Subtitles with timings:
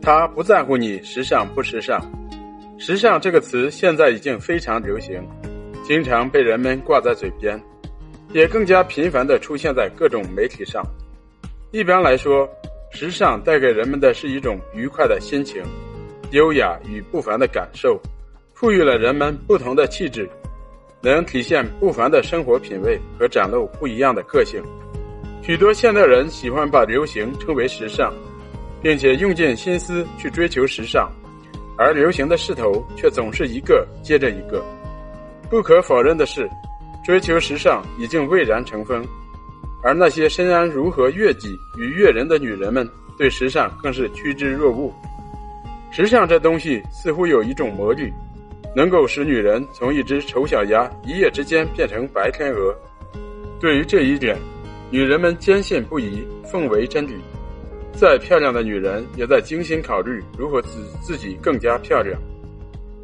[0.00, 2.00] 他不在乎你时尚不时尚。
[2.78, 5.20] 时尚这个词现在已经非常流行，
[5.82, 7.60] 经常被人们挂在嘴边，
[8.32, 10.82] 也更加频繁地出现在各种媒体上。
[11.72, 12.48] 一般来说，
[12.90, 15.62] 时尚带给人们的是一种愉快的心情、
[16.30, 18.00] 优雅与不凡的感受，
[18.54, 20.28] 赋予了人们不同的气质，
[21.02, 24.62] 能体现不凡的生活品味和展露不一样的个性。
[25.42, 28.14] 许多现代人喜欢把流行称为时尚，
[28.82, 31.10] 并且用尽心思去追求时尚，
[31.76, 34.64] 而流行的势头却总是一个接着一个。
[35.50, 36.48] 不可否认的是，
[37.04, 39.04] 追求时尚已经蔚然成风。
[39.82, 44.92] 而那些深谙如何悦己与悦人的女人们，对时尚更是趋之若鹜。
[45.90, 48.12] 时尚这东西似乎有一种魔力，
[48.74, 52.76] 能够使女人从一只丑小鸭一夜之间变成白天鹅。
[53.60, 54.36] 对于这一点，
[54.90, 57.14] 女人们坚信不疑，奉为真理。
[57.98, 62.16] 再漂亮的女人，也在精心考虑如何使自己更加漂亮。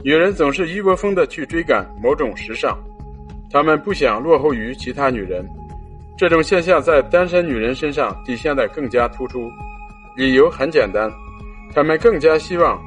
[0.05, 2.79] 女人总是一窝蜂的去追赶某种时尚，
[3.51, 5.45] 她们不想落后于其他女人。
[6.17, 9.51] 这种现象在单身女人身上体现的更加突出，
[10.17, 11.11] 理由很简单，
[11.75, 12.81] 她们更加希望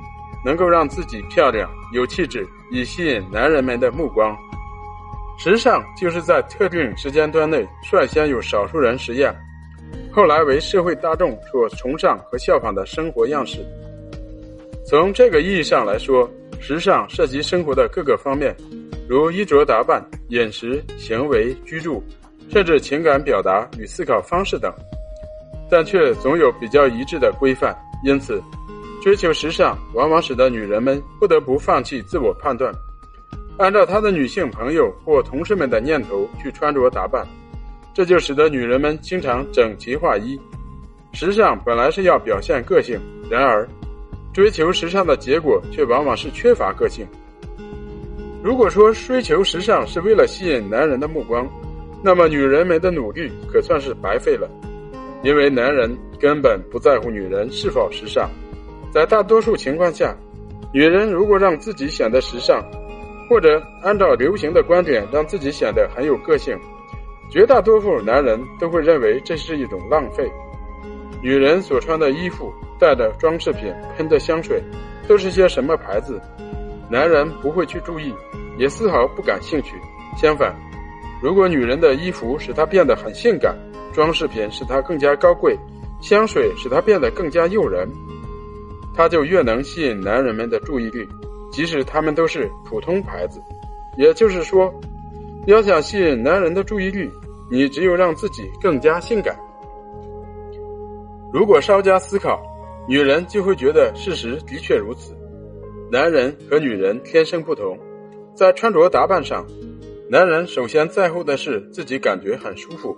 [0.45, 4.33] 能够让自己漂亮有气质，以吸引男人们的目光。
[5.37, 9.35] 时尚就是在特定时间段内率先有少数人实验，
[10.17, 13.63] 后来为社会大众所崇尚和效仿的生活样式。
[14.83, 16.27] 从这个意义上来说，
[16.59, 18.57] 时尚涉及生活的各个方面，
[19.07, 22.03] 如衣着打扮、饮食、行为、居住。
[22.49, 24.73] 甚至情感表达与思考方式等，
[25.69, 27.77] 但却总有比较一致的规范。
[28.03, 28.41] 因此，
[29.03, 32.73] 追求时尚往往使得女人们不得不放弃自我判断，
[33.59, 37.23] 按照她的女性朋友或同事们的念头去穿着打扮。
[37.97, 40.39] 这就使得女人们经常整齐划一。
[41.13, 42.95] 时尚本来是要表现个性，
[43.27, 43.67] 然而，
[44.31, 47.07] 追求时尚的结果却往往是缺乏个性。
[48.43, 51.49] 如果说追求时尚是为了吸引男人的目光，
[52.03, 54.47] 那么，女人们的努力可算是白费了，
[55.23, 58.29] 因为男人根本不在乎女人是否时尚。
[58.91, 60.15] 在大多数情况下，
[60.71, 62.63] 女人如果让自己显得时尚，
[63.27, 66.55] 或者按照流行的观点让自己显得很有个性，
[67.29, 70.29] 绝大多数男人都会认为这是一种浪费。
[71.21, 74.61] 女人所穿的衣服、戴的装饰品、喷的香水，
[75.07, 76.21] 都是些什么牌子？
[76.89, 78.13] 男人不会去注意，
[78.57, 79.75] 也丝毫不感兴趣。
[80.15, 80.55] 相反。
[81.21, 83.57] 如果女人的衣服使她变得很性感，
[83.91, 85.57] 装饰品使她更加高贵，
[85.99, 87.89] 香水使她变得更加诱人，
[88.95, 91.07] 她就越能吸引男人们的注意力，
[91.51, 93.41] 即使他们都是普通牌子。
[93.97, 94.71] 也就是说，
[95.47, 97.09] 要想吸引男人的注意力，
[97.49, 99.33] 你只有让自己更加性感。
[101.33, 102.43] 如果稍加思考，
[102.85, 105.15] 女人就会觉得事实的确如此。
[105.89, 107.79] 男人和女人天生不同，
[108.35, 109.47] 在穿着打扮上。
[110.09, 112.93] 男人首先在乎的是自己感觉很舒服，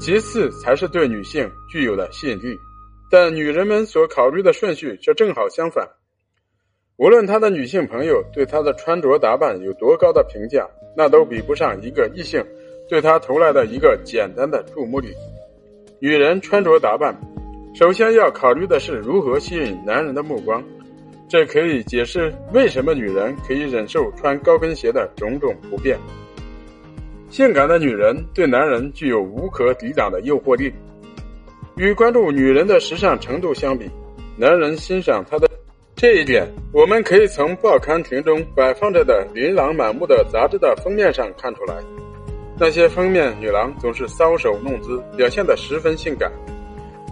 [0.00, 2.58] 其次才是对女性具有的吸引力。
[3.08, 5.88] 但女人们所考虑的顺序却正好相反。
[6.98, 12.44] 无论他的女性朋友对他的穿着打扮有多高的评价，那都比不上一个异性
[12.88, 15.14] 对他投来的一个简单的注目礼。
[16.00, 17.16] 女人穿着打扮，
[17.72, 20.60] 首先要考虑的是如何吸引男人的目光。
[21.28, 25.96] 这可以解释为什么女人可以忍受穿高跟鞋的种种不便。
[27.30, 30.72] 性感的女人对男人具有无可抵挡的诱惑力。
[31.76, 33.88] 与关注女人的时尚程度相比，
[34.36, 35.48] 男人欣赏她的
[35.98, 41.74] 这一点，我们可以从报刊亭中摆放着的琳琅满目的杂志的封面上看出来。
[42.56, 46.30] 那些封面女郎总是搔首弄姿，表现得十分性感。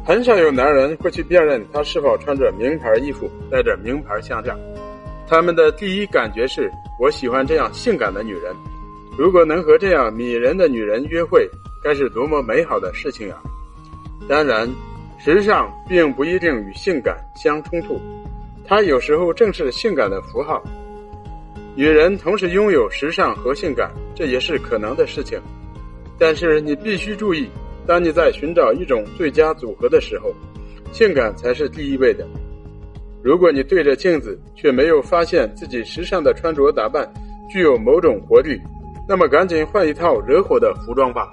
[0.05, 4.57] 很少有男人会去辨认她是否穿着名牌衣服、戴着名牌项链。
[5.27, 6.71] 他们的第一感觉是：
[7.01, 8.55] 我喜欢这样性感的女人。
[9.19, 11.51] 如果能和这样迷人的女人约会，
[11.83, 13.43] 该是多么美好的事情啊！
[14.29, 14.69] 当然，
[15.19, 18.01] 时尚并不一定与性感相冲突，
[18.67, 20.63] 它有时候正是性感的符号。
[21.75, 25.41] 女人同时拥有时尚和性感，这也是可能的事情。
[26.19, 27.49] 但是你必须注意，
[27.87, 30.35] 当你在寻找一种最佳组合的时候，
[30.91, 32.27] 性感才是第一位的。
[33.23, 37.13] 如果你对着镜子却没有发现自己时尚的穿着打扮
[37.51, 38.59] 具有某种活力，
[39.09, 41.33] 那么赶紧换一套惹火的服装吧。